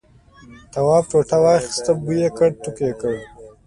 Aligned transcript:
تواب 0.73 1.03
ټوټه 1.11 1.37
واخیسته 1.43 1.91
بوی 2.01 2.17
یې 2.23 2.29
کړ 2.37 2.49
توک 2.63 2.77
یې. 2.85 2.91